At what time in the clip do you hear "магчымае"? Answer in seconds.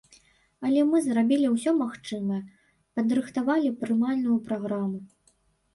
1.83-2.41